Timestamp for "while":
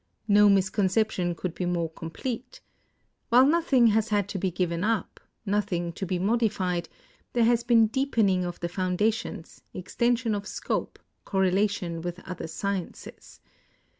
3.29-3.45